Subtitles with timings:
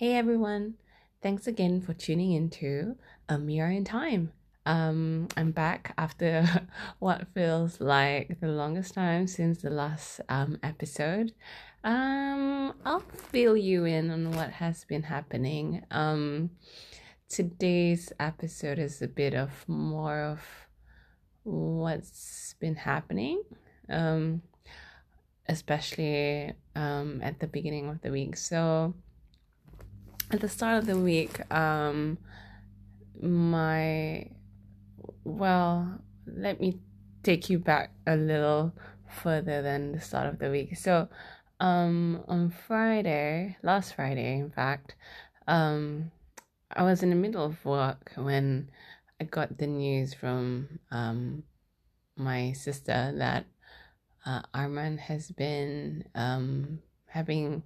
[0.00, 0.76] Hey everyone,
[1.22, 2.96] thanks again for tuning into
[3.28, 4.32] A Mirror in Time.
[4.64, 6.48] Um, I'm back after
[7.00, 11.34] what feels like the longest time since the last um episode.
[11.84, 15.84] Um, I'll fill you in on what has been happening.
[15.90, 16.48] Um,
[17.28, 20.40] today's episode is a bit of more of
[21.42, 23.42] what's been happening.
[23.90, 24.40] Um,
[25.46, 28.38] especially um at the beginning of the week.
[28.38, 28.94] So
[30.30, 32.18] at the start of the week, um,
[33.20, 34.26] my
[35.24, 36.78] well, let me
[37.22, 38.72] take you back a little
[39.08, 40.76] further than the start of the week.
[40.76, 41.08] So,
[41.58, 44.94] um, on Friday, last Friday, in fact,
[45.46, 46.10] um,
[46.74, 48.70] I was in the middle of work when
[49.20, 51.42] I got the news from um
[52.16, 53.46] my sister that
[54.24, 57.64] uh, Arman has been um having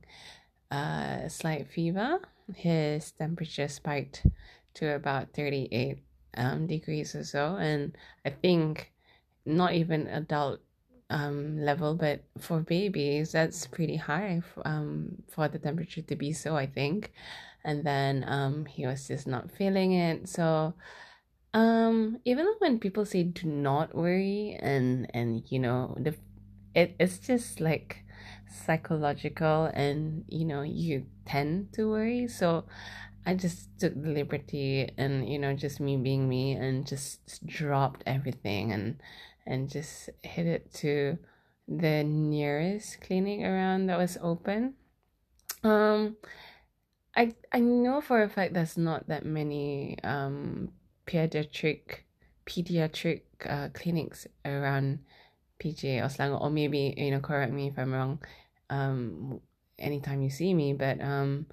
[0.71, 2.21] a slight fever
[2.53, 4.27] his temperature spiked
[4.75, 5.99] to about 38
[6.37, 7.57] um, degrees or so.
[7.57, 8.93] And I think
[9.47, 10.61] not even adult
[11.11, 16.57] um, level, but for babies, that's pretty high um, for the temperature to be so,
[16.57, 17.13] I think.
[17.65, 20.29] And then um, he was just not feeling it.
[20.29, 20.75] So,
[21.55, 26.15] um, even when people say do not worry and, and you know, the
[26.75, 28.04] it, it's just like
[28.55, 32.29] psychological and you know you tend to worry.
[32.29, 32.65] So
[33.27, 38.03] i just took the liberty and you know just me being me and just dropped
[38.07, 39.01] everything and
[39.47, 41.19] and just hit it to
[41.67, 44.75] the nearest clinic around that was open.
[45.63, 46.17] Um
[47.17, 50.69] i i know for a fact there's not that many um
[51.07, 52.05] pediatric
[52.47, 54.99] pediatric uh, clinics around
[55.61, 58.21] PJ or Selangor, or maybe you know correct me if I'm wrong
[58.71, 59.41] um
[59.79, 61.47] anytime you see me but um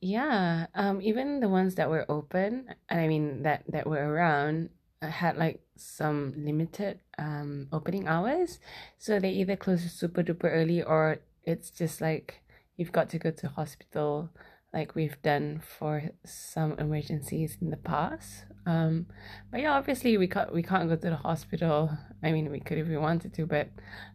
[0.00, 4.70] yeah um even the ones that were open and i mean that that were around
[5.02, 8.58] uh, had like some limited um opening hours.
[8.98, 12.42] So they either close super duper early or it's just like
[12.76, 14.28] you've got to go to hospital
[14.74, 18.44] like we've done for some emergencies in the past.
[18.66, 19.06] Um
[19.50, 21.90] but yeah obviously we can't we can't go to the hospital.
[22.22, 23.70] I mean we could if we wanted to but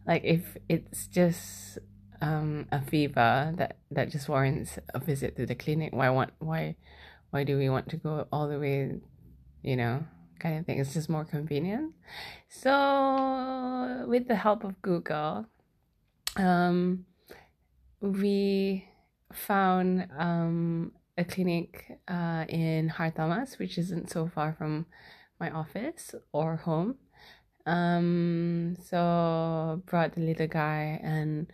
[0.06, 1.78] like if it's just
[2.26, 5.92] um a fever that that just warrants a visit to the clinic.
[5.94, 6.76] Why want why
[7.30, 9.00] why do we want to go all the way
[9.62, 10.04] you know
[10.40, 10.78] kind of thing?
[10.80, 11.94] It's just more convenient.
[12.48, 15.46] So with the help of google
[16.36, 17.06] um
[18.00, 18.84] we
[19.32, 24.86] found um a clinic uh in Hartamas which isn't so far from
[25.40, 26.96] my office or home.
[27.66, 31.50] Um so brought the little guy and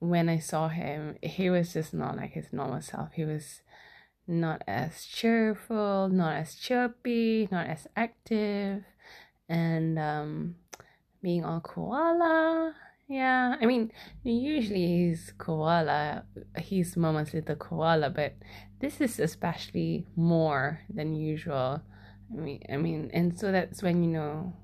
[0.00, 3.12] when I saw him, he was just not like his normal self.
[3.12, 3.60] He was
[4.26, 8.82] not as cheerful, not as chirpy, not as active,
[9.48, 10.56] and um,
[11.22, 12.74] being all koala.
[13.08, 16.24] Yeah, I mean, usually he's koala,
[16.58, 18.34] he's mama's little koala, but
[18.78, 21.82] this is especially more than usual.
[22.32, 24.54] I mean, I mean, and so that's when you know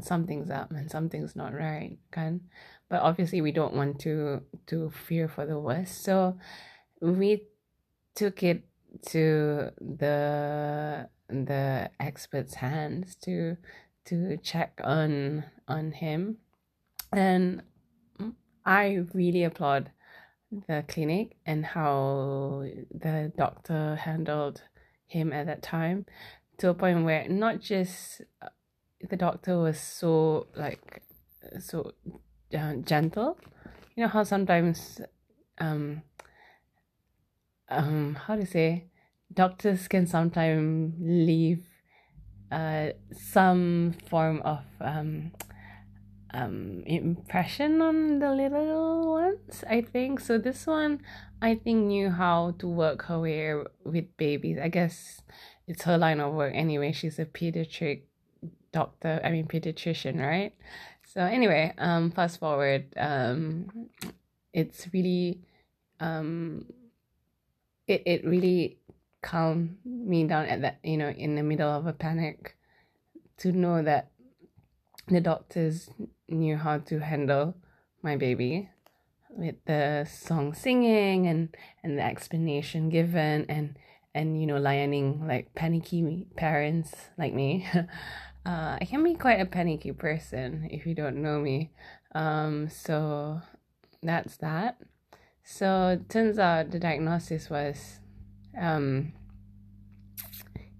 [0.00, 2.40] something's up and something's not right, kan?
[2.92, 6.36] but obviously we don't want to to fear for the worst so
[7.00, 7.42] we
[8.14, 8.62] took it
[9.06, 13.56] to the the experts hands to
[14.04, 16.36] to check on on him
[17.14, 17.62] and
[18.66, 19.90] i really applaud
[20.68, 24.60] the clinic and how the doctor handled
[25.06, 26.04] him at that time
[26.58, 28.20] to a point where not just
[29.08, 31.02] the doctor was so like
[31.60, 31.92] so
[32.56, 33.38] uh, gentle.
[33.96, 35.00] You know how sometimes,
[35.58, 36.02] um,
[37.68, 38.86] um, how to say,
[39.32, 41.66] doctors can sometimes leave
[42.50, 45.32] uh, some form of um,
[46.32, 50.20] um, impression on the little ones, I think.
[50.20, 51.02] So this one,
[51.42, 53.54] I think, knew how to work her way
[53.84, 54.58] with babies.
[54.62, 55.20] I guess
[55.66, 56.92] it's her line of work anyway.
[56.92, 58.04] She's a pediatric
[58.72, 60.54] doctor, I mean, pediatrician, right?
[61.04, 63.88] So anyway, um, fast forward, um,
[64.52, 65.40] it's really,
[66.00, 66.66] um,
[67.86, 68.78] it it really
[69.20, 72.56] calmed me down at that you know in the middle of a panic,
[73.38, 74.10] to know that
[75.08, 75.90] the doctors
[76.28, 77.54] knew how to handle
[78.02, 78.70] my baby
[79.30, 83.76] with the song singing and and the explanation given and
[84.14, 87.66] and you know lining like panicky parents like me
[88.44, 91.70] uh, I can be quite a panicky person if you don't know me.
[92.14, 93.40] Um, so
[94.02, 94.78] that's that.
[95.44, 98.00] So turns out the diagnosis was
[98.60, 99.12] um,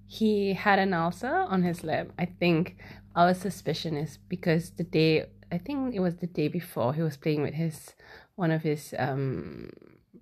[0.06, 2.12] he had an ulcer on his lip.
[2.18, 2.76] I think
[3.14, 7.16] our suspicion is because the day I think it was the day before he was
[7.16, 7.94] playing with his
[8.36, 9.70] one of his um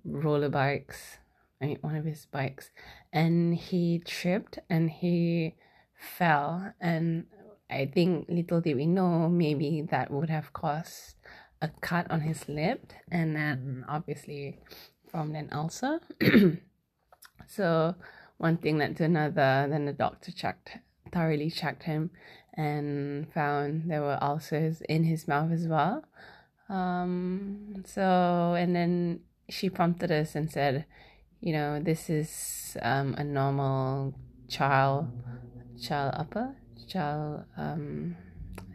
[0.05, 1.17] roller bikes,
[1.61, 2.69] I mean, one of his bikes,
[3.13, 5.55] and he tripped and he
[6.01, 7.25] fell and
[7.69, 11.15] I think little did we know maybe that would have caused
[11.61, 14.59] a cut on his lip and then obviously
[15.11, 15.99] from an ulcer.
[17.47, 17.95] so
[18.37, 19.67] one thing led to another.
[19.69, 20.77] Then the doctor checked,
[21.11, 22.09] thoroughly checked him,
[22.55, 26.03] and found there were ulcers in his mouth as well.
[26.69, 29.19] Um, so and then
[29.49, 30.85] she prompted us and said,
[31.41, 34.15] you know, this is um, a normal
[34.47, 35.07] child,
[35.81, 36.55] child upper,
[36.87, 38.15] child um,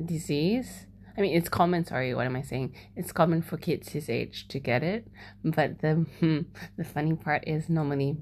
[0.05, 0.87] disease
[1.17, 1.85] I mean, it's common.
[1.85, 2.75] Sorry, what am I saying?
[2.95, 5.09] It's common for kids his age to get it,
[5.45, 6.41] but the hmm,
[6.77, 8.19] the funny part is normally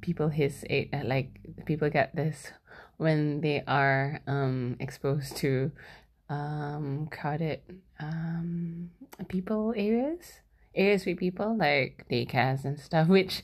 [0.00, 1.30] people his age, like
[1.66, 2.52] people get this
[2.96, 5.72] when they are um exposed to
[6.28, 7.60] um crowded
[7.98, 8.90] um
[9.28, 10.40] people areas
[10.74, 13.42] areas with people like daycares and stuff, which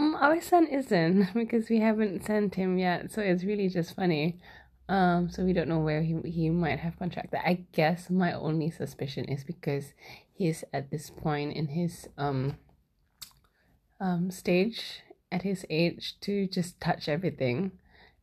[0.00, 3.12] um, our son isn't because we haven't sent him yet.
[3.12, 4.40] So it's really just funny.
[4.88, 7.38] Um, so we don't know where he he might have contracted.
[7.44, 9.92] I guess my only suspicion is because
[10.32, 12.56] he's at this point in his um
[14.00, 17.72] um stage at his age to just touch everything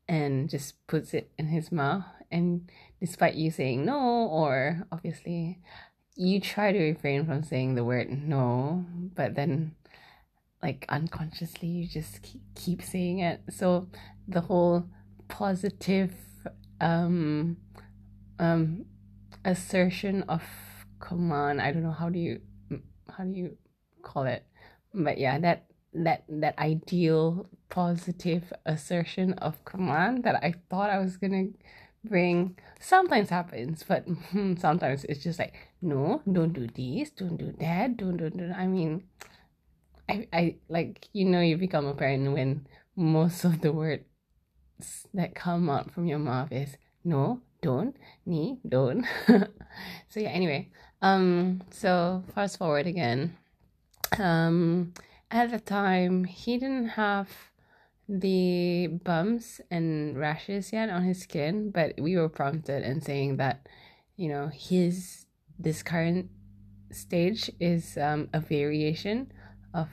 [0.09, 2.69] and just puts it in his mouth and
[2.99, 5.59] despite you saying no or obviously
[6.15, 8.85] you try to refrain from saying the word no
[9.15, 9.73] but then
[10.61, 13.41] like unconsciously you just keep, keep saying it.
[13.49, 13.87] So
[14.27, 14.85] the whole
[15.27, 16.13] positive
[16.79, 17.57] um
[18.39, 18.85] um
[19.43, 20.43] assertion of
[20.99, 22.39] command i don't know how do you
[23.17, 23.57] how do you
[24.03, 24.43] call it?
[24.93, 31.17] But yeah that that that ideal positive assertion of command that i thought i was
[31.17, 31.45] gonna
[32.03, 34.05] bring sometimes happens but
[34.57, 38.65] sometimes it's just like no don't do this don't do that don't do that i
[38.67, 39.03] mean
[40.09, 44.03] i i like you know you become a parent when most of the word
[45.13, 47.95] that come out from your mouth is no, don't,
[48.25, 49.05] ni, don't.
[50.09, 50.69] so yeah, anyway.
[51.01, 53.37] Um, so fast forward again.
[54.19, 54.93] Um,
[55.31, 57.29] at the time he didn't have
[58.09, 63.67] the bumps and rashes yet on his skin, but we were prompted and saying that,
[64.15, 65.25] you know, his
[65.59, 66.29] this current
[66.91, 69.31] stage is um, a variation
[69.73, 69.89] of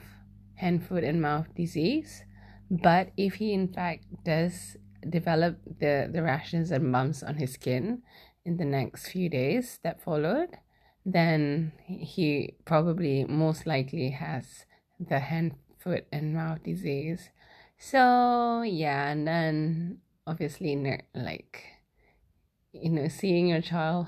[0.55, 2.23] hand, foot, and mouth disease.
[2.69, 4.77] But if he in fact does
[5.07, 8.01] develop the, the rashes and bumps on his skin
[8.43, 10.57] in the next few days that followed,
[11.05, 14.65] then he probably most likely has
[14.99, 17.29] the hand, foot, and mouth disease.
[17.77, 20.75] So, yeah, and then obviously,
[21.13, 21.63] like,
[22.71, 24.07] you know, seeing your child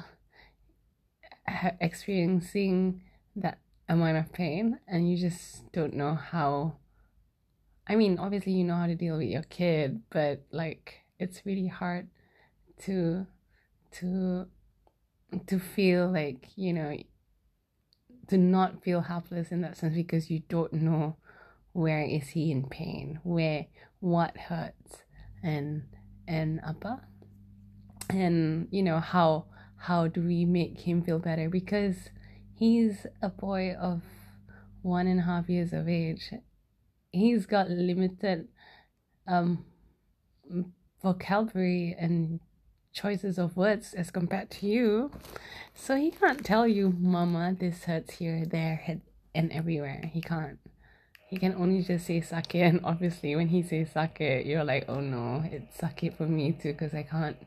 [1.80, 3.02] experiencing
[3.36, 3.60] that
[3.90, 6.78] amount of pain, and you just don't know how
[7.90, 11.68] I mean, obviously you know how to deal with your kid, but like it's really
[11.68, 12.10] hard
[12.84, 13.26] to
[13.94, 14.48] to
[15.46, 16.98] to feel like, you know,
[18.28, 21.16] to not feel helpless in that sense because you don't know
[21.72, 23.68] where is he in pain, where
[24.00, 25.04] what hurts
[25.42, 25.84] and
[26.28, 27.02] and apa
[28.10, 29.46] and you know how
[29.78, 31.50] how do we make him feel better?
[31.50, 32.10] Because
[32.58, 34.02] he's a boy of
[34.82, 36.32] one and a half years of age
[37.12, 38.48] he's got limited
[39.28, 39.66] um
[41.02, 42.40] vocabulary and
[42.98, 45.12] choices of words as compared to you.
[45.76, 49.00] So he can't tell you, Mama, this hurts here, there,
[49.36, 50.10] and everywhere.
[50.12, 50.60] He can't.
[51.30, 55.02] He can only just say sake, and obviously, when he says sake, you're like, oh
[55.02, 57.38] no, it's sake for me too, because I can't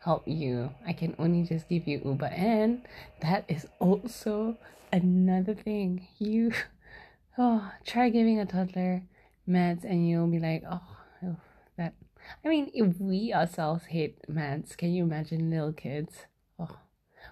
[0.00, 0.70] help you.
[0.86, 2.32] I can only just give you ubat.
[2.38, 2.82] and
[3.20, 4.56] that is also
[4.92, 6.08] another thing.
[6.18, 6.52] You
[7.38, 9.02] oh, try giving a toddler
[9.48, 10.80] meds and you'll be like, oh,
[11.24, 11.36] oh,
[11.76, 11.94] that.
[12.44, 16.26] I mean, if we ourselves hate meds, can you imagine little kids?
[16.58, 16.78] Oh,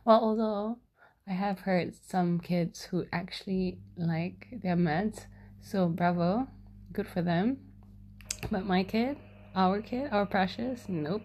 [0.04, 0.78] well, although
[1.28, 5.26] I have heard some kids who actually like their meds,
[5.60, 6.48] so bravo,
[6.92, 7.58] good for them.
[8.50, 9.16] But my kid,
[9.54, 11.22] our kid, our precious, nope.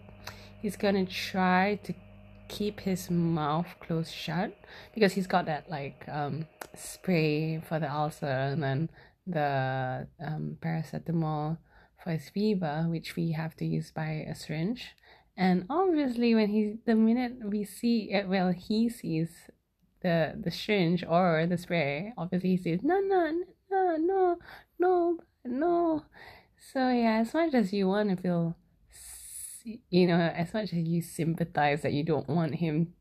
[0.62, 1.94] He's gonna try to
[2.48, 4.54] keep his mouth closed shut
[4.94, 8.90] because he's got that like um spray for the ulcer and then
[9.28, 11.58] the um, paracetamol
[12.04, 14.96] for his fever, which we have to use by a syringe.
[15.38, 19.50] And obviously, when he, the minute we see it, well, he sees
[20.02, 23.32] the the syringe or the spray, obviously he says, no, no,
[23.70, 24.38] no, no,
[24.80, 26.06] no, no.
[26.74, 28.56] So yeah, as much as you want to feel,
[29.64, 32.94] you know, as much as you sympathize that you don't want him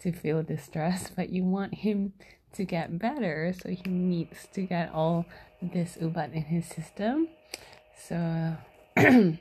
[0.00, 2.12] to feel distressed, but you want him
[2.54, 5.24] to get better, so he needs to get all
[5.60, 7.28] this ubat in his system.
[7.96, 8.56] So,
[8.96, 9.36] so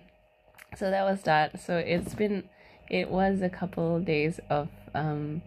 [0.80, 1.60] that was that.
[1.60, 2.48] So it's been,
[2.90, 5.42] it was a couple days of um,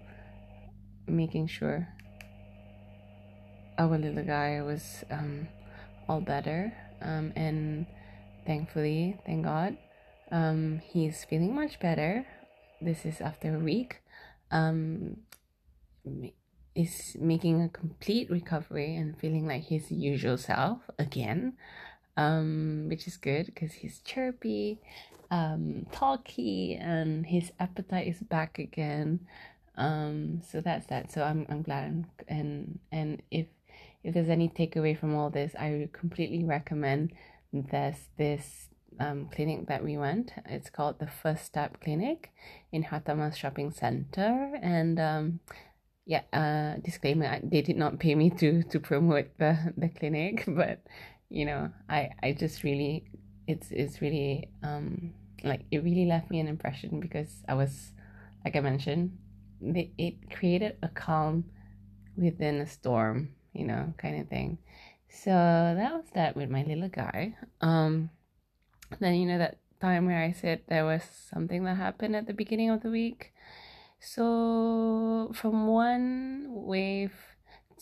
[1.06, 1.88] making sure
[3.78, 5.48] our little guy was um,
[6.08, 7.86] all better, um, and
[8.46, 9.76] thankfully, thank God,
[10.30, 12.26] um, he's feeling much better.
[12.80, 14.00] This is after a week.
[14.50, 15.18] Um,
[16.74, 21.54] is making a complete recovery and feeling like his usual self again,
[22.16, 24.80] um, which is good because he's chirpy,
[25.30, 29.20] um, talky, and his appetite is back again.
[29.76, 31.12] Um, so that's that.
[31.12, 33.46] So I'm I'm glad and and if
[34.02, 37.12] if there's any takeaway from all this, I would completely recommend
[37.52, 38.68] this this
[39.00, 40.32] um, clinic that we went.
[40.46, 42.32] It's called the First Step Clinic
[42.72, 45.40] in Hartamas Shopping Center, and um,
[46.06, 50.80] yeah, uh, disclaimer: they did not pay me to to promote the the clinic, but
[51.28, 53.04] you know, I I just really,
[53.46, 57.92] it's it's really um like it really left me an impression because I was,
[58.44, 59.16] like I mentioned,
[59.60, 61.44] they, it created a calm
[62.16, 64.58] within a storm, you know, kind of thing.
[65.08, 67.36] So that was that with my little guy.
[67.60, 68.10] Um,
[69.00, 72.32] then you know that time where I said there was something that happened at the
[72.32, 73.32] beginning of the week.
[74.00, 77.12] So from one wave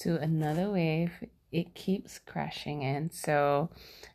[0.00, 1.12] to another wave,
[1.50, 3.11] it keeps crashing in.
[3.11, 3.71] So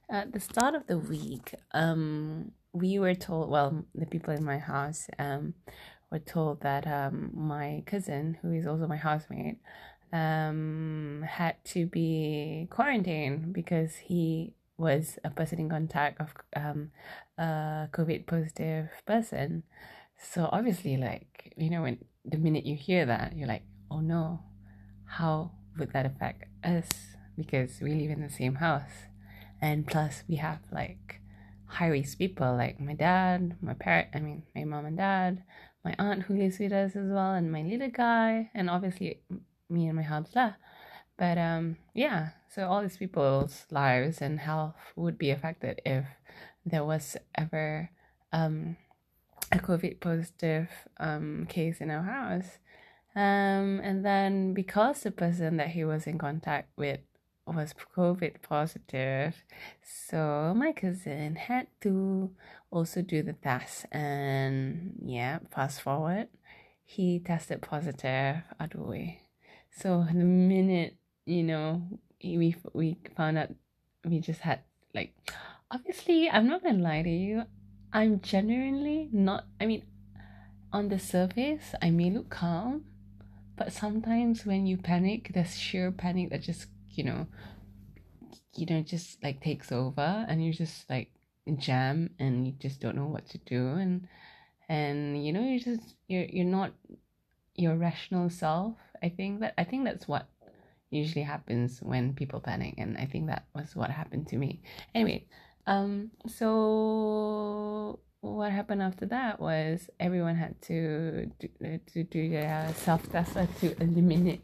[0.10, 4.58] at the start of the week, um, we were told, well, the people in my
[4.58, 5.54] house, um,
[6.12, 9.60] were told that um, my cousin, who is also my housemate,
[10.14, 16.92] um, had to be quarantined because he was a person in contact of um,
[17.38, 19.64] a COVID positive person.
[20.20, 24.42] So obviously, like you know, when the minute you hear that, you're like, oh no,
[25.06, 26.90] how would that affect us?
[27.38, 29.06] Because we live in the same house,
[29.62, 31.22] and plus we have like
[31.66, 35.44] high risk people like my dad, my parent, I mean my mom and dad,
[35.84, 39.22] my aunt who lives with us as well, and my little guy, and obviously
[39.70, 40.56] me and my husband.
[41.18, 46.06] But um, yeah, so all these people's lives and health would be affected if
[46.66, 47.90] there was ever
[48.32, 48.78] um,
[49.52, 50.70] a COVID positive
[51.00, 52.60] um, case in our house.
[53.16, 57.00] Um, and then because the person that he was in contact with
[57.48, 59.44] was COVID positive,
[59.82, 62.30] so my cousin had to
[62.70, 63.86] also do the test.
[63.92, 66.28] And yeah, fast forward,
[66.86, 68.44] he tested positive.
[68.60, 69.18] Aduh.
[69.72, 70.98] So the minute
[71.28, 71.84] you know
[72.24, 73.50] we we found out,
[74.06, 74.62] we just had
[74.96, 75.14] like,
[75.70, 77.44] obviously, I'm not gonna lie to you.
[77.94, 79.46] I'm genuinely not.
[79.60, 79.84] I mean,
[80.72, 82.86] on the surface, I may look calm,
[83.56, 87.28] but sometimes when you panic, there's sheer panic that just you know
[88.56, 91.12] you know just like takes over and you just like
[91.58, 94.08] jam and you just don't know what to do and
[94.68, 96.74] and you know you just you're you're not
[97.56, 100.28] your rational self i think that i think that's what
[100.90, 104.62] usually happens when people panic and i think that was what happened to me.
[104.96, 105.26] Anyway
[105.66, 113.10] um so what happened after that was everyone had to do, to do their self
[113.12, 114.42] test to eliminate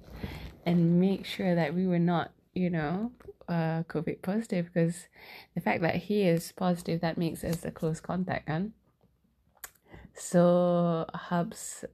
[0.65, 3.11] and make sure that we were not you know
[3.49, 5.07] uh, COVID positive because
[5.55, 8.73] the fact that he is positive that makes us a close contact kan
[10.13, 11.85] so Hubs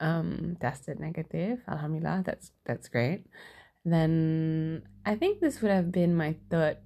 [0.00, 3.24] um tested negative alhamdulillah that's that's great
[3.84, 6.78] then I think this would have been my third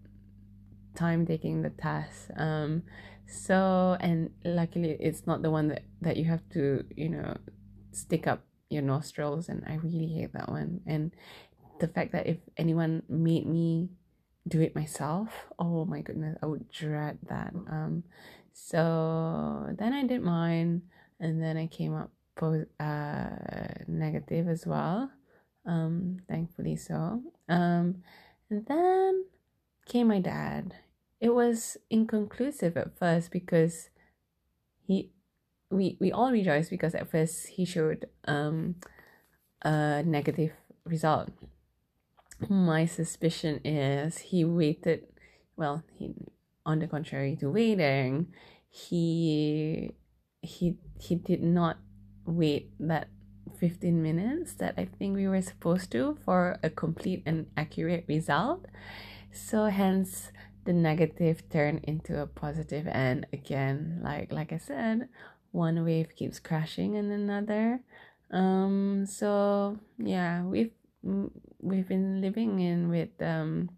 [0.94, 2.82] time taking the test um
[3.26, 7.36] so and luckily it's not the one that that you have to you know
[7.92, 11.12] stick up your nostrils and I really hate that one and
[11.80, 13.90] the fact that if anyone made me
[14.48, 17.52] do it myself, oh my goodness, I would dread that.
[17.68, 18.04] Um,
[18.52, 20.82] so then I did mine,
[21.20, 23.28] and then I came up post uh
[23.86, 25.10] negative as well.
[25.66, 27.22] Um, thankfully so.
[27.48, 28.02] Um,
[28.50, 29.24] and then
[29.86, 30.74] came my dad.
[31.20, 33.90] It was inconclusive at first because
[34.86, 35.10] he
[35.70, 38.76] we we all rejoiced because at first he showed um
[39.62, 40.52] a negative
[40.84, 41.30] result
[42.48, 45.06] my suspicion is he waited
[45.56, 46.14] well he
[46.64, 48.26] on the contrary to waiting
[48.68, 49.92] he
[50.42, 51.78] he he did not
[52.26, 53.08] wait that
[53.58, 58.66] 15 minutes that i think we were supposed to for a complete and accurate result.
[59.32, 60.32] So hence
[60.64, 65.08] the negative turned into a positive and again like like i said
[65.52, 67.80] one wave keeps crashing in another.
[68.30, 70.72] Um so yeah we've
[71.60, 73.70] we've been living in with um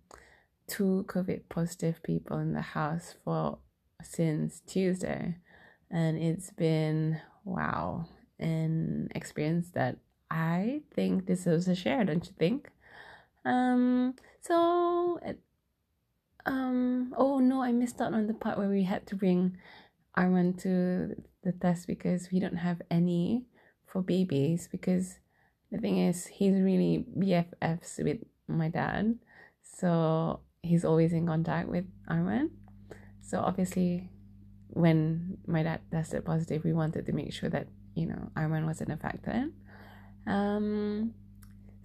[0.66, 3.58] two covid positive people in the house for
[4.02, 5.36] since tuesday.
[5.90, 8.06] And it's been wow
[8.38, 9.96] an experience that
[10.30, 12.70] i think deserves a share don't you think?
[13.44, 15.18] Um so
[16.46, 19.56] um oh no i missed out on the part where we had to bring
[20.16, 21.14] arman to
[21.44, 23.46] the test because we don't have any
[23.86, 25.18] for babies because
[25.70, 28.18] the thing is he's really bffs with
[28.48, 29.18] my dad.
[29.62, 32.50] So he's always in contact with arman
[33.20, 34.10] so obviously
[34.68, 37.68] when my dad tested positive we wanted to make sure that
[37.98, 39.52] you know arman wasn't affected
[40.26, 41.12] um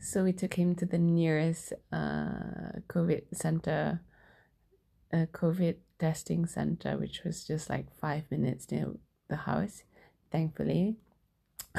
[0.04, 4.02] so we took him to the nearest uh, COVID center,
[5.14, 8.92] a COVID testing center, which was just like five minutes near
[9.30, 9.84] the house,
[10.30, 10.98] thankfully.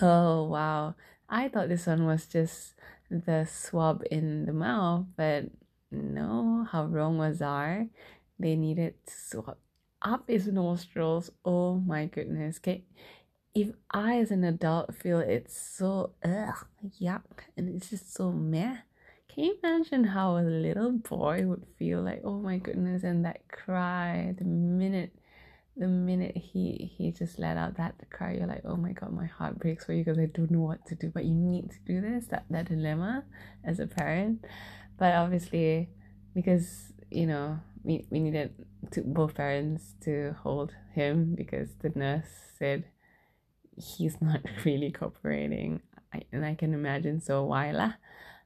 [0.00, 0.95] Oh, wow.
[1.29, 2.73] I thought this one was just
[3.11, 5.45] the swab in the mouth, but
[5.91, 7.91] no, how wrong was I?
[8.38, 9.59] They needed to swab
[10.00, 11.31] up his nostrils.
[11.45, 12.59] Oh my goodness.
[12.59, 12.85] Okay
[13.54, 16.66] if I, as an adult, feel it's so ugh,
[17.00, 18.78] yuck, and it's just so meh,
[19.28, 23.49] can you imagine how a little boy would feel like, oh my goodness, and that
[23.49, 25.12] cry the minute,
[25.76, 29.26] the minute he he just let out that cry, you're like, oh my god, my
[29.26, 31.78] heart breaks for you because I don't know what to do, but you need to
[31.87, 32.26] do this.
[32.26, 33.25] That that dilemma
[33.64, 34.44] as a parent,
[34.99, 35.88] but obviously,
[36.34, 38.54] because you know we we needed
[38.92, 42.84] to both parents to hold him because the nurse said
[43.76, 45.81] he's not really cooperating
[46.14, 47.95] I, and I can imagine so why lah.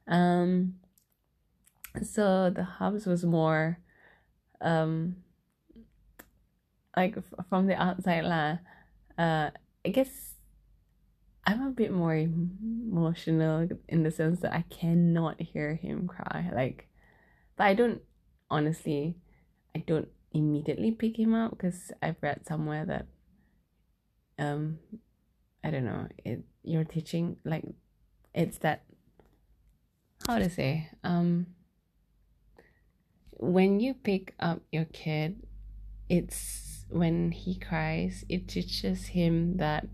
[0.07, 0.75] Um,
[2.01, 3.79] so the hubs was more
[4.61, 5.17] um
[6.97, 7.15] like
[7.47, 8.57] from the outside lah.
[9.17, 9.51] Uh,
[9.85, 10.35] I guess
[11.45, 16.49] I'm a bit more emotional in the sense that I cannot hear him cry.
[16.53, 16.89] Like,
[17.55, 18.01] but I don't
[18.49, 19.15] honestly,
[19.75, 23.05] I don't immediately pick him up because I've read somewhere that
[24.37, 24.79] um
[25.63, 27.63] I don't know, it you're teaching like
[28.33, 28.83] it's that
[30.27, 31.47] how to say, um
[33.31, 35.47] when you pick up your kid,
[36.09, 39.87] it's when he cries, it teaches him that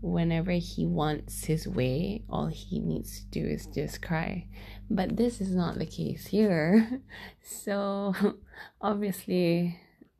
[0.00, 4.46] whenever he wants his way, all he needs to do is just cry.
[4.88, 7.02] But this is not the case here.
[7.42, 8.14] So
[8.80, 9.78] obviously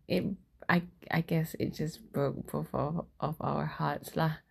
[0.09, 0.25] it
[0.69, 4.45] I I guess it just broke both of, of our hearts lah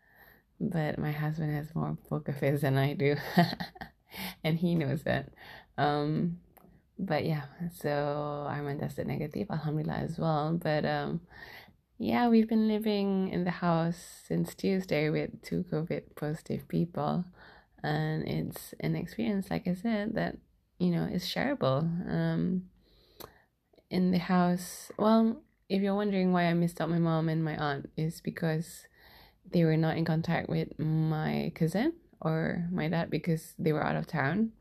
[0.59, 3.15] but my husband has more poker face than I do,
[4.43, 5.29] and he knows that.
[5.77, 6.39] Um,
[6.99, 7.43] but yeah,
[7.79, 10.59] so I'm tested negative, alhamdulillah as well.
[10.61, 11.21] But um,
[11.99, 17.25] yeah, we've been living in the house since Tuesday with two COVID positive people,
[17.83, 20.37] and it's an experience, like I said, that
[20.79, 21.81] you know is shareable.
[22.09, 22.63] Um,
[23.89, 27.55] in the house, well, if you're wondering why I missed out my mom and my
[27.57, 28.86] aunt, is because
[29.51, 33.95] they were not in contact with my cousin or my dad because they were out
[33.95, 34.51] of town.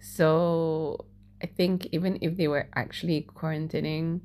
[0.00, 1.06] So
[1.42, 4.20] I think even if they were actually quarantining,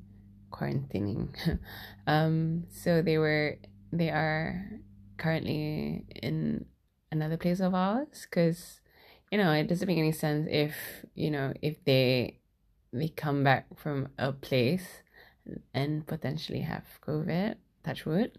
[0.51, 1.35] quarantining,
[2.07, 3.57] um, so they were
[3.91, 4.69] they are
[5.17, 6.65] currently in
[7.11, 8.79] another place of ours because
[9.31, 10.73] you know it doesn't make any sense if
[11.13, 12.39] you know if they
[12.93, 15.03] they come back from a place
[15.73, 18.37] and potentially have COVID, touch wood,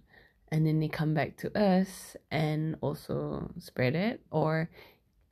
[0.53, 4.69] and then they come back to us and also spread it or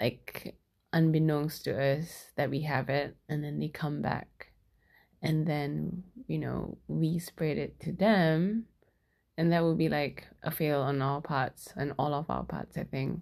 [0.01, 0.57] like
[0.95, 4.47] unbeknownst to us that we have it and then they come back.
[5.23, 8.65] And then you know we spread it to them
[9.37, 12.79] and that would be like a fail on our parts and all of our parts
[12.79, 13.21] i think.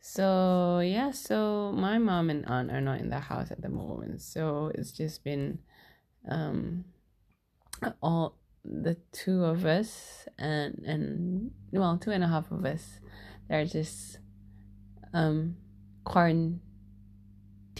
[0.00, 4.22] So yeah so my mom and aunt are not in the house at the moment.
[4.22, 5.58] So it's just been
[6.26, 6.86] um
[8.02, 13.00] all the two of us and and well two and a half of us
[13.48, 14.18] they're just
[15.12, 15.56] um
[16.04, 16.60] quarantining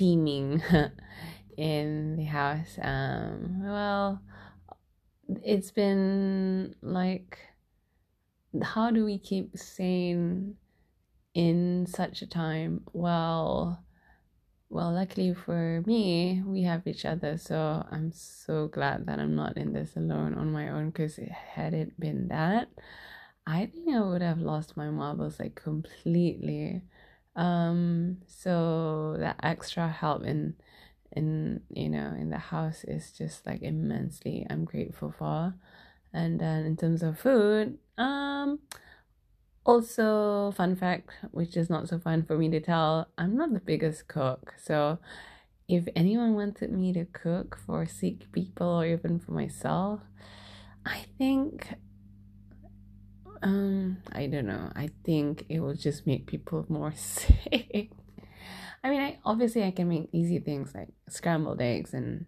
[1.57, 2.79] in the house.
[2.83, 4.21] Um well
[5.45, 7.39] it's been like
[8.63, 10.57] how do we keep sane
[11.35, 12.83] in such a time?
[12.93, 13.85] Well
[14.71, 17.37] well, luckily for me, we have each other.
[17.39, 20.91] So I'm so glad that I'm not in this alone on my own.
[20.91, 22.69] Because had it been that,
[23.47, 26.83] I think I would have lost my marbles like completely.
[27.37, 30.55] Um, so that extra help in
[31.13, 35.55] in you know in the house is just like immensely I'm grateful for.
[36.13, 38.61] And then in terms of food, um
[39.65, 43.61] also fun fact, which is not so fun for me to tell, I'm not the
[43.61, 44.55] biggest cook.
[44.63, 44.99] So
[45.69, 50.01] if anyone wanted me to cook for sick people or even for myself,
[50.85, 51.75] I think
[53.43, 54.71] um I don't know.
[54.75, 57.91] I think it will just make people more sick.
[58.83, 62.27] I mean, I obviously I can make easy things like scrambled eggs and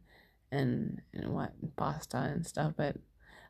[0.51, 2.97] and and what pasta and stuff, but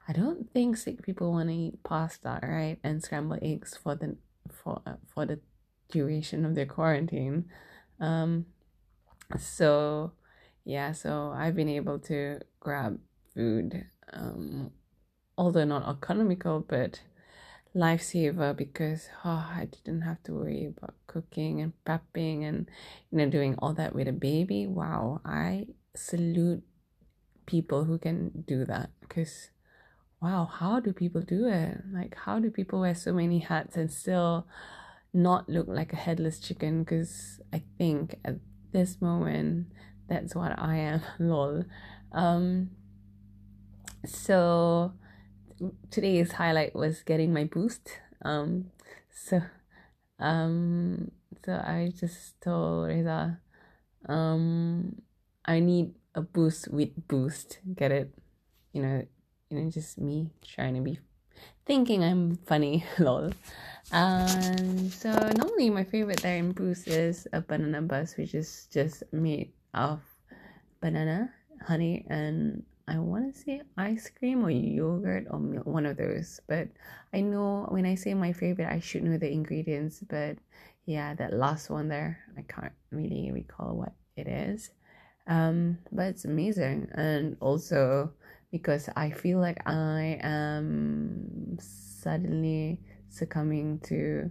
[0.09, 2.79] I don't think sick people want to eat pasta, right?
[2.83, 4.17] And scrambled eggs for the
[4.51, 5.39] for uh, for the
[5.91, 7.47] duration of their quarantine.
[8.01, 8.47] Um,
[9.39, 10.13] so
[10.65, 12.99] yeah, so I've been able to grab
[13.35, 14.73] food, um,
[15.39, 17.01] although not economical, but
[17.75, 22.71] lifesaver because oh, I didn't have to worry about cooking and prepping and
[23.11, 24.67] you know doing all that with a baby.
[24.67, 26.63] Wow, I salute
[27.47, 29.51] people who can do that because
[30.23, 31.79] wow, how do people do it?
[31.93, 34.47] Like how do people wear so many hats and still
[35.13, 36.85] not look like a headless chicken?
[36.85, 38.37] Because I think at
[38.73, 39.67] this moment
[40.09, 41.03] that's what I am.
[41.19, 41.65] Lol.
[42.13, 42.71] Um.
[44.07, 44.93] So
[45.91, 47.99] today's highlight was getting my boost.
[48.25, 48.71] Um,
[49.11, 49.43] so,
[50.19, 51.11] um,
[51.45, 53.39] so I just told Reza,
[54.09, 55.03] um,
[55.45, 57.59] I need a boost with boost.
[57.75, 58.15] Get it?
[58.73, 59.07] You know,
[59.53, 60.99] you know, just me trying to be
[61.67, 63.33] thinking I'm funny, lol.
[63.93, 69.03] And so normally my favorite there in Boost is a banana buzz, which is just
[69.13, 70.01] made of
[70.81, 71.31] banana,
[71.67, 76.41] honey, and I want to say ice cream or yogurt or milk, one of those.
[76.49, 76.69] But
[77.13, 80.03] I know when I say my favorite, I should know the ingredients.
[80.09, 80.39] But
[80.87, 84.71] yeah, that last one there, I can't really recall what it is.
[85.27, 86.89] Um, but it's amazing.
[86.95, 88.13] And also
[88.53, 94.31] because I feel like I am suddenly succumbing to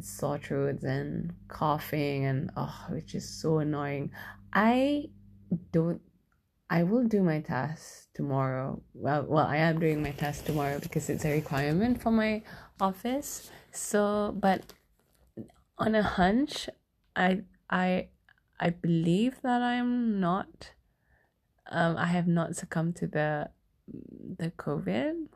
[0.00, 4.10] sore throats and coughing and oh which is so annoying.
[4.52, 5.10] I
[5.72, 6.00] don't
[6.68, 8.82] I will do my test tomorrow.
[8.92, 12.42] Well, well, I am doing my test tomorrow because it's a requirement for my
[12.80, 13.50] office.
[13.70, 14.72] So, but
[15.78, 16.68] on a hunch,
[17.14, 18.08] I I
[18.58, 20.72] I believe that I'm not.
[21.70, 23.50] Um, I have not succumbed to the
[23.88, 25.28] the COVID.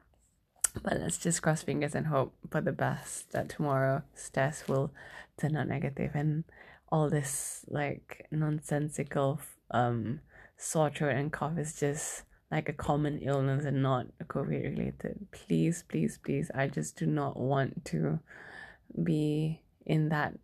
[0.83, 4.93] But let's just cross fingers and hope for the best that tomorrow's test will
[5.37, 6.45] turn out negative and
[6.93, 10.21] all this like nonsensical um
[10.57, 15.27] sore throat and cough is just like a common illness and not a COVID related.
[15.31, 18.19] Please, please, please, I just do not want to
[19.03, 20.35] be in that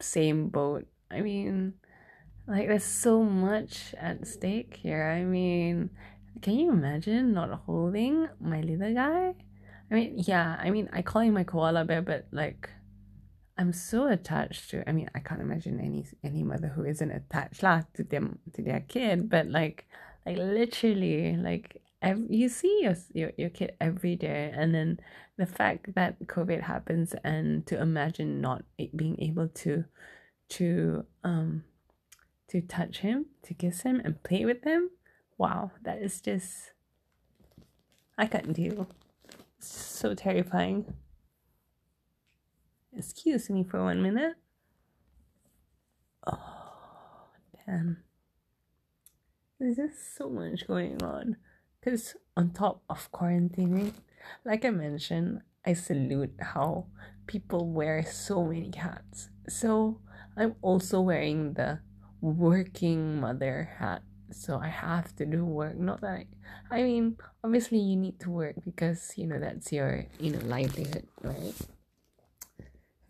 [0.00, 0.86] same boat.
[1.10, 1.74] I mean,
[2.46, 5.04] like, there's so much at stake here.
[5.04, 5.90] I mean,
[6.40, 9.34] can you imagine not holding my little guy?
[9.90, 12.70] I mean, yeah, I mean, I call him my koala bear, but like,
[13.58, 14.88] I'm so attached to.
[14.88, 18.62] I mean, I can't imagine any any mother who isn't attached lah to them to
[18.62, 19.28] their kid.
[19.28, 19.86] But like,
[20.24, 24.98] like literally, like every, you see your, your your kid every day, and then
[25.36, 28.64] the fact that COVID happens, and to imagine not
[28.96, 29.84] being able to
[30.56, 31.64] to um
[32.48, 34.90] to touch him, to kiss him, and play with him.
[35.38, 36.72] Wow, that is just
[38.18, 38.88] I couldn't deal.
[39.58, 40.94] so terrifying.
[42.96, 44.34] Excuse me for one minute.
[46.26, 47.26] Oh,
[47.66, 47.98] damn.
[49.58, 51.36] There's just so much going on.
[51.80, 53.92] Because on top of quarantining,
[54.44, 56.86] like I mentioned, I salute how
[57.26, 59.30] people wear so many hats.
[59.48, 60.00] So
[60.36, 61.80] I'm also wearing the
[62.20, 64.02] working mother hat.
[64.32, 65.76] So I have to do work.
[65.76, 66.24] Not that
[66.70, 70.40] I, I mean, obviously you need to work because you know that's your you know
[70.44, 71.54] livelihood, right?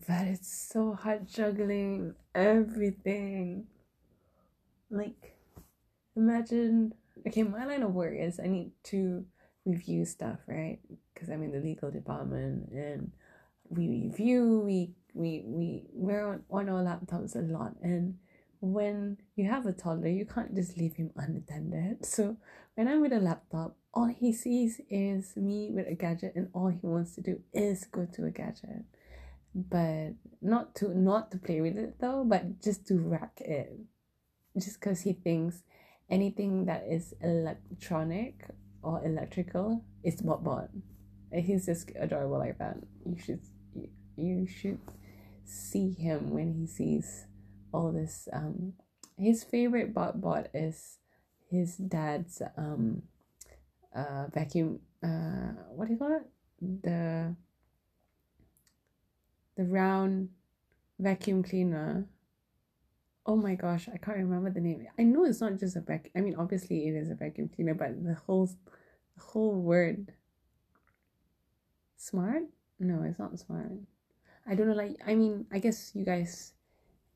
[0.07, 3.67] But it's so hard juggling everything.
[4.91, 5.37] Like,
[6.17, 6.95] imagine.
[7.27, 9.25] Okay, my line of work is I need to
[9.65, 10.81] review stuff, right?
[11.15, 13.13] Because I'm in the legal department and
[13.69, 18.17] we review, we we we we're on, on our laptops a lot and
[18.63, 21.99] when you have a toddler you can't just leave him unattended.
[22.07, 22.37] So
[22.75, 26.69] when i'm with a laptop all he sees is me with a gadget and all
[26.69, 28.85] he wants to do is go to a gadget.
[29.55, 33.77] But not to not to play with it though but just to rack it.
[34.57, 35.65] Just because he thinks
[36.09, 38.47] anything that is electronic
[38.83, 40.69] or electrical is bot bot
[41.41, 42.77] he's just adorable like that.
[43.05, 43.41] You should
[44.17, 44.79] you should
[45.45, 47.27] see him when he sees
[47.73, 48.75] all this um
[49.19, 50.99] his favorite bot bot is
[51.51, 53.03] his dad's um
[53.95, 56.27] uh vacuum uh what do you call it?
[56.83, 57.35] The
[59.57, 60.31] the round
[60.99, 62.07] vacuum cleaner.
[63.25, 64.87] Oh my gosh i can't remember the name.
[64.99, 67.75] I know it's not just a vac i mean obviously it is a vacuum cleaner
[67.75, 70.13] but the whole the whole word
[71.97, 72.43] smart?
[72.81, 73.71] No it's not smart.
[74.47, 76.53] I don't know like i mean i guess you guys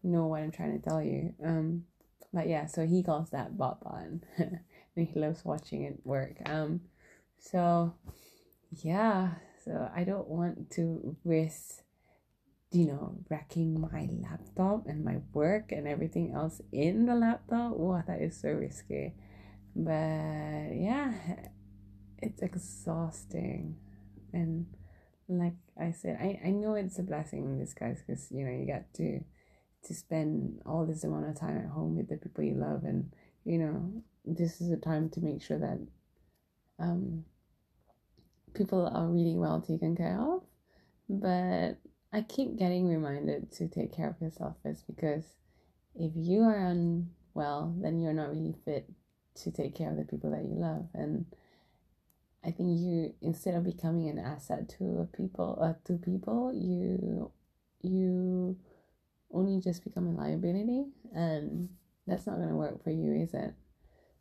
[0.02, 1.84] know what i'm trying to tell you um
[2.32, 3.78] but yeah so he calls that bot
[4.38, 4.60] and
[4.94, 6.80] he loves watching it work um
[7.38, 7.94] so
[8.82, 9.30] yeah
[9.64, 11.82] so i don't want to risk
[12.72, 17.72] you know, wrecking my laptop and my work and everything else in the laptop.
[17.72, 19.14] Wow, that is so risky.
[19.74, 21.12] But yeah,
[22.18, 23.76] it's exhausting.
[24.32, 24.66] And
[25.28, 28.66] like I said, I, I know it's a blessing in disguise because, you know, you
[28.66, 29.20] got to
[29.86, 33.12] to spend all this amount of time at home with the people you love and,
[33.44, 33.92] you know,
[34.24, 35.78] this is a time to make sure that
[36.78, 37.24] um
[38.54, 40.42] people are really well taken care of.
[41.08, 41.78] But
[42.12, 45.24] I keep getting reminded to take care of yourself first because
[45.94, 48.88] if you are unwell, then you're not really fit
[49.42, 50.88] to take care of the people that you love.
[50.94, 51.26] And
[52.44, 57.30] I think you instead of becoming an asset to a people uh, to people, you
[57.82, 58.56] you
[59.32, 60.84] only just become a liability
[61.14, 61.68] and
[62.06, 63.54] that's not gonna work for you, is it?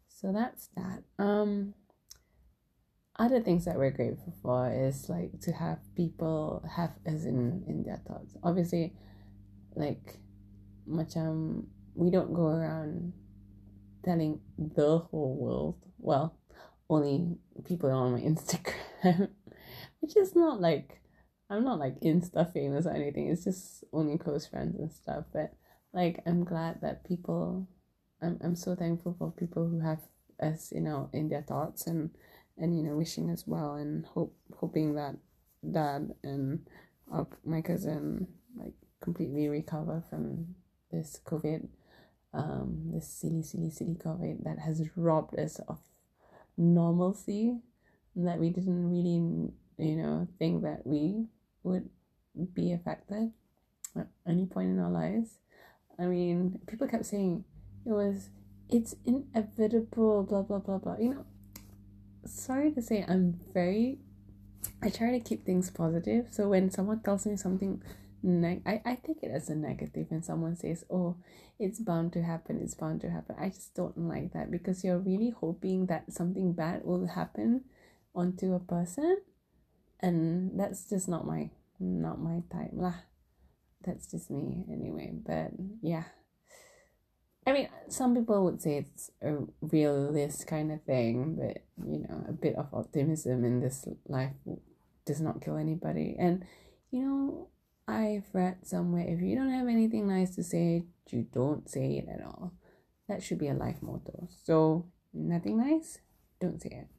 [0.08, 1.04] So that's that.
[1.20, 1.74] Um
[3.18, 7.84] other things that we're grateful for is like to have people have us in in
[7.84, 8.94] their thoughts obviously
[9.76, 10.20] like
[10.90, 11.64] macam
[11.96, 13.14] we don't go around
[14.04, 16.36] telling the whole world well
[16.90, 19.30] only people on my instagram
[20.02, 21.02] which is not like
[21.50, 23.30] i'm not like insta famous or anything.
[23.30, 25.54] It's just only close friends and stuff but
[25.94, 27.68] like i'm glad that people
[28.22, 30.00] i'm, I'm so thankful for people who have
[30.42, 32.10] us you know in their thoughts and
[32.58, 35.16] and you know wishing as well and hope hoping that
[35.72, 36.66] dad and
[37.14, 38.28] uh, my cousin
[38.58, 40.56] like completely recover from
[40.92, 41.68] this covid
[42.34, 45.80] um this silly silly silly covid that has robbed us of
[46.58, 47.58] normalcy
[48.16, 51.26] that we didn't really you know think that we
[51.66, 51.90] would
[52.54, 53.32] be affected
[53.98, 55.40] at any point in our lives
[56.00, 57.44] i mean people kept saying
[57.86, 58.30] it was
[58.70, 61.26] it's inevitable blah blah blah blah you know
[62.26, 64.00] sorry to say, I'm very.
[64.82, 66.28] I try to keep things positive.
[66.32, 67.82] So when someone tells me something,
[68.24, 70.08] neg- I, I take it as a negative.
[70.10, 71.18] When someone says, "Oh,
[71.60, 73.36] it's bound to happen," it's bound to happen.
[73.40, 77.66] I just don't like that because you're really hoping that something bad will happen
[78.14, 79.18] onto a person,
[80.00, 82.96] and that's just not my not my type lah.
[83.86, 85.12] That's just me anyway.
[85.14, 86.06] But yeah,
[87.48, 92.26] I mean, some people would say it's a realist kind of thing, but you know,
[92.28, 94.34] a bit of optimism in this life
[95.06, 96.16] does not kill anybody.
[96.18, 96.46] And
[96.92, 97.50] you know,
[97.88, 102.10] I've read somewhere if you don't have anything nice to say, you don't say it
[102.10, 102.54] at all.
[103.08, 104.28] That should be a life motto.
[104.44, 106.00] So, nothing nice,
[106.40, 106.95] don't say it.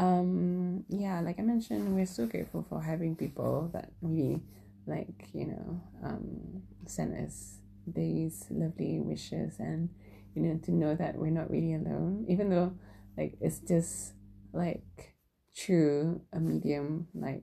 [0.00, 4.40] Um, yeah, like I mentioned, we're so grateful for having people that really
[4.86, 9.90] like, you know, um, send us these lovely wishes and
[10.34, 12.72] you know to know that we're not really alone even though
[13.16, 14.12] like it's just
[14.52, 15.14] like
[15.56, 17.42] true a medium like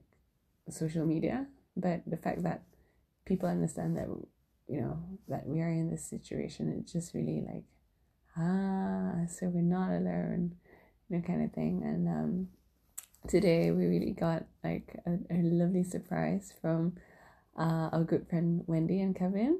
[0.69, 2.63] social media but the fact that
[3.25, 4.07] people understand that
[4.67, 7.65] you know that we are in this situation it's just really like
[8.37, 10.55] ah so we're not alone
[11.09, 12.47] know kind of thing and um
[13.27, 16.93] today we really got like a, a lovely surprise from
[17.57, 19.59] uh, our good friend wendy and kevin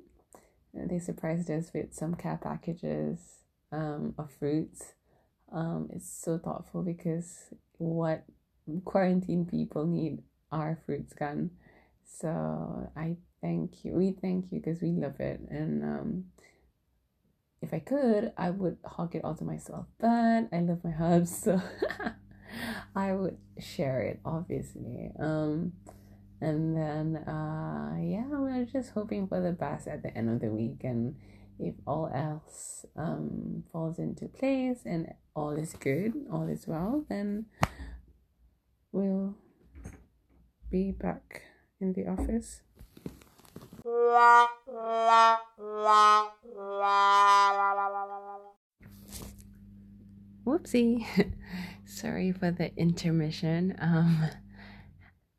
[0.74, 3.40] they surprised us with some care packages
[3.72, 4.94] um, of fruits.
[5.52, 8.24] Um, it's so thoughtful because what
[8.86, 10.20] quarantine people need
[10.52, 11.52] are fruits gone.
[12.06, 13.94] So I thank you.
[13.94, 15.42] We thank you because we love it.
[15.50, 16.26] And um,
[17.62, 19.88] if I could, I would hog it all to myself.
[20.00, 21.62] But I love my hubs, so
[22.96, 25.12] I would share it, obviously.
[25.20, 25.74] Um,
[26.42, 30.50] and then uh yeah we're just hoping for the best at the end of the
[30.50, 31.16] week and
[31.60, 37.46] if all else um falls into place and all is good all is well then
[38.92, 39.36] we'll
[40.70, 41.42] be back
[41.82, 42.62] in the office
[50.46, 51.06] whoopsie
[51.86, 54.30] sorry for the intermission um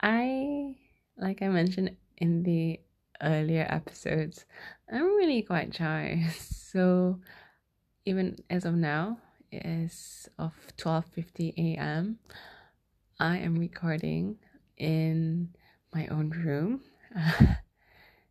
[0.02, 0.74] i
[1.18, 2.80] like I mentioned in the
[3.22, 4.44] earlier episodes,
[4.90, 6.26] I'm really quite shy.
[6.68, 7.18] So
[8.04, 9.16] even as of now,
[9.50, 12.18] is of 12:50 a.m.
[13.18, 14.37] I am recording
[14.76, 15.48] in
[15.94, 16.82] my own room.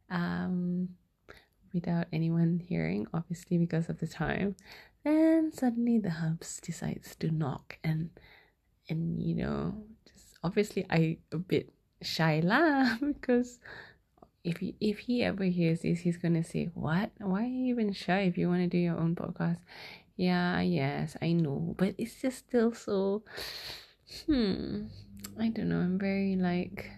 [0.09, 0.89] um
[1.73, 4.55] without anyone hearing, obviously because of the time.
[5.03, 8.09] Then suddenly the hubs decides to knock and
[8.89, 13.59] and you know, just obviously I a bit shy lah because
[14.43, 17.11] if he if he ever hears this, he's gonna say, "What?
[17.19, 19.59] Why are you even shy if you want to do your own podcast?"
[20.15, 23.23] Yeah, yes, I know, but it's just still so.
[24.25, 24.87] Hmm,
[25.39, 25.79] I don't know.
[25.79, 26.89] I'm very like,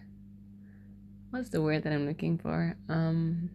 [1.30, 2.76] what's the word that I'm looking for?
[2.88, 3.50] Um,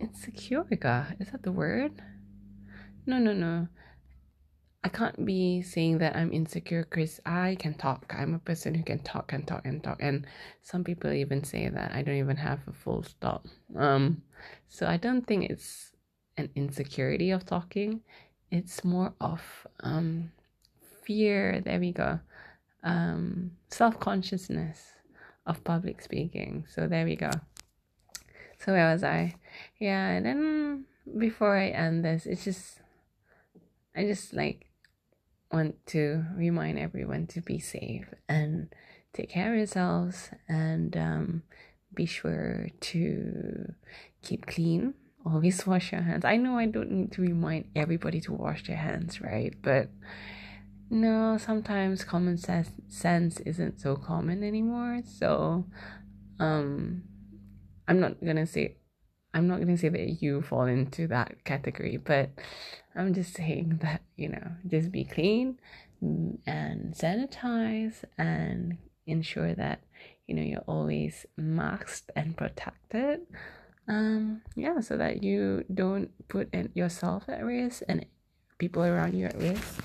[0.00, 0.64] insecure.
[0.70, 1.92] Is that the word?
[3.06, 3.68] No, no, no.
[4.82, 8.14] I can't be saying that I'm insecure because I can talk.
[8.14, 9.98] I'm a person who can talk and talk and talk.
[10.00, 10.26] And
[10.62, 13.46] some people even say that I don't even have a full stop.
[13.76, 14.22] Um,
[14.68, 15.92] so I don't think it's
[16.36, 18.00] an insecurity of talking.
[18.50, 19.40] It's more of
[19.80, 20.30] um,
[21.04, 21.62] fear.
[21.64, 22.20] There we go.
[22.82, 24.93] Um, self consciousness
[25.46, 26.66] of public speaking.
[26.68, 27.30] So there we go.
[28.58, 29.34] So where was I?
[29.78, 30.84] Yeah, and then
[31.18, 32.80] before I end this, it's just
[33.94, 34.66] I just like
[35.52, 38.74] want to remind everyone to be safe and
[39.12, 41.42] take care of yourselves and um,
[41.94, 43.74] be sure to
[44.22, 44.94] keep clean.
[45.24, 46.24] Always wash your hands.
[46.24, 49.54] I know I don't need to remind everybody to wash their hands, right?
[49.62, 49.90] But
[50.94, 55.00] no, sometimes common sense sense isn't so common anymore.
[55.04, 55.66] So,
[56.38, 57.02] um,
[57.88, 58.76] I'm not gonna say
[59.34, 62.30] I'm not gonna say that you fall into that category, but
[62.94, 65.58] I'm just saying that, you know, just be clean
[66.00, 69.80] and sanitize and ensure that,
[70.28, 73.22] you know, you're always masked and protected.
[73.88, 78.06] Um, yeah, so that you don't put yourself at risk and
[78.58, 79.82] people around you at risk.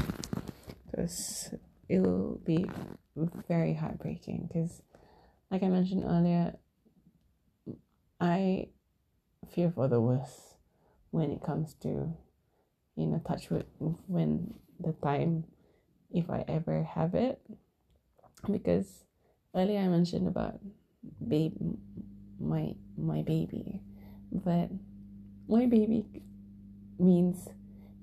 [1.00, 2.66] It will be
[3.48, 4.50] very heartbreaking.
[4.52, 4.82] Because,
[5.50, 6.56] like I mentioned earlier,
[8.20, 8.68] I
[9.54, 10.58] fear for the worst
[11.12, 12.14] when it comes to,
[12.96, 13.66] you know, touch wood
[14.08, 15.46] when the time,
[16.12, 17.42] if I ever have it.
[18.50, 19.04] Because
[19.56, 20.60] earlier I mentioned about
[21.28, 21.58] baby,
[22.40, 23.82] my my baby,
[24.32, 24.70] but
[25.48, 26.06] my baby
[26.98, 27.50] means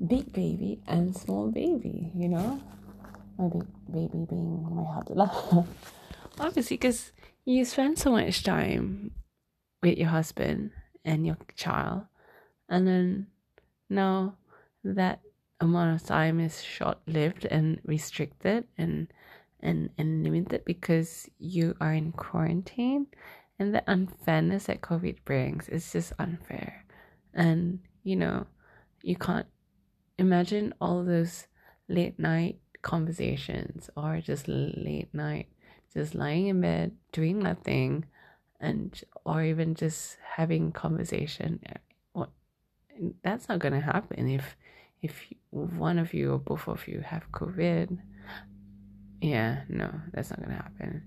[0.07, 2.13] big baby and small baby.
[2.15, 2.61] You know,
[3.39, 3.49] my
[3.91, 5.67] baby being my husband.
[6.41, 7.13] Obviously, because
[7.45, 9.13] you spend so much time
[9.83, 10.71] with your husband
[11.05, 12.03] and your child.
[12.69, 13.27] And then
[13.89, 14.37] now
[14.85, 15.21] that
[15.61, 19.09] amount of time is short lived and restricted and
[19.61, 23.07] and and limited because you are in quarantine
[23.59, 26.85] and the unfairness that COVID brings is just unfair.
[27.33, 28.47] And you know,
[29.03, 29.47] you can't
[30.19, 31.47] imagine all those
[31.89, 35.49] late night conversations or just late night
[35.93, 38.05] just lying in bed doing nothing
[38.61, 41.61] and or even just having conversation
[42.13, 42.31] what
[43.23, 44.57] that's not to happen if
[45.03, 47.99] if one of you or both of you have covid.
[49.21, 51.03] Yeah no that's not to happen.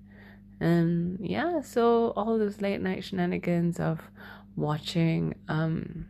[0.60, 4.00] And yeah so all those late night shenanigans of
[4.56, 6.06] watching um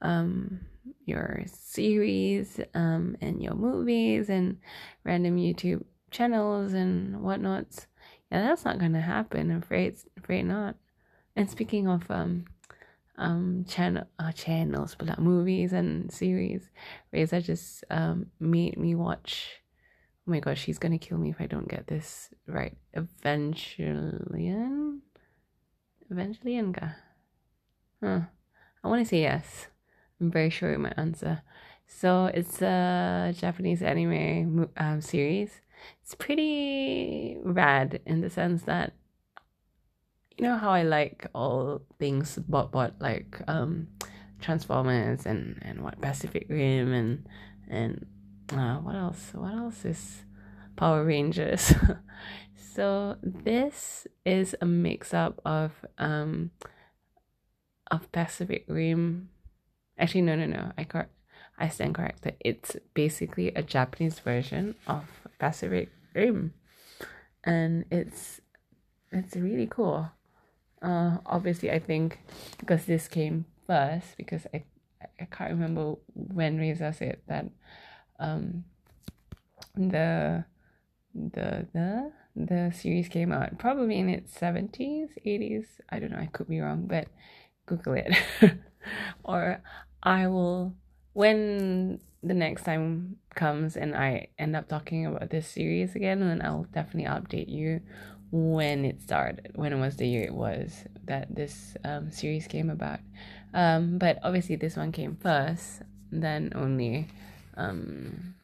[0.00, 0.60] um
[1.04, 4.58] your series um and your movies and
[5.04, 7.86] random youtube channels and whatnots
[8.30, 9.50] yeah, that's not gonna happen.
[9.50, 10.76] I'm afraid, afraid not.
[11.34, 12.44] And speaking of um,
[13.16, 16.68] um, channel uh, channels, but like movies and series,
[17.12, 19.62] Reza just um made me watch.
[20.26, 22.76] Oh my gosh, she's gonna kill me if I don't get this right.
[22.94, 25.00] Evangelion,
[26.12, 26.94] Evangelion?
[28.02, 28.20] Huh?
[28.84, 29.68] I want to say yes.
[30.20, 31.42] I'm very sure of my answer.
[31.86, 35.60] So it's a Japanese anime um, series
[36.02, 38.92] it's pretty rad in the sense that
[40.36, 43.88] you know how I like all things bot bot like um
[44.40, 47.26] Transformers and and what Pacific Rim and
[47.68, 48.06] and
[48.52, 50.22] uh, what else what else is
[50.76, 51.74] Power Rangers
[52.74, 56.52] so this is a mix up of um
[57.90, 59.30] of Pacific Rim
[59.98, 60.72] actually no no no.
[60.76, 61.08] I got
[61.58, 65.04] I stand corrected it's basically a Japanese version of
[65.38, 66.54] Pacific Rim,
[67.44, 68.40] and it's
[69.10, 70.10] it's really cool.
[70.80, 72.20] Uh, obviously, I think
[72.58, 74.64] because this came first, because I
[75.20, 77.46] I can't remember when Reza said that
[78.20, 78.64] um
[79.74, 80.44] the
[81.14, 86.18] the the the series came out probably in its 70s 80s i don't know.
[86.18, 87.08] I could be wrong but
[87.66, 88.12] google it.
[89.24, 89.60] Or
[90.02, 90.74] I will
[91.12, 96.42] when the next time comes and I end up talking about this series again, then
[96.44, 97.80] I'll definitely update you
[98.30, 102.70] when it started, when it was the year it was that this um, series came
[102.70, 103.00] about.
[103.54, 105.82] Um, but obviously, this one came first,
[106.12, 107.08] then only
[107.56, 108.34] um,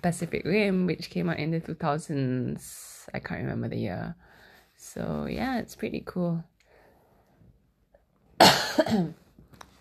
[0.00, 3.08] Pacific Rim, which came out in the 2000s.
[3.12, 4.14] I can't remember the year.
[4.76, 6.44] So, yeah, it's pretty cool.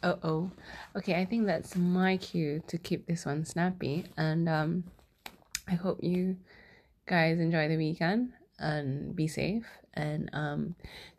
[0.03, 0.51] oh, oh.
[0.95, 4.05] Okay, I think that's my cue to keep this one snappy.
[4.17, 4.83] And um,
[5.67, 6.37] I hope you
[7.05, 9.65] guys enjoy the weekend and be safe.
[9.93, 10.75] And um,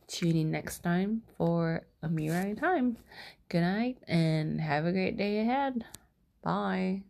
[0.07, 2.97] tune in next time for a mirror in time.
[3.49, 5.85] Good night and have a great day ahead.
[6.43, 7.03] Bye.